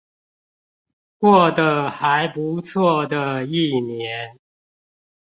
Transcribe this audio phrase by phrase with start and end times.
[1.19, 4.35] 過得還不錯的一年